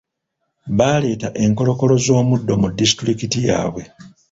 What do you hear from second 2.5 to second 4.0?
mu disitulikiti yaabwe.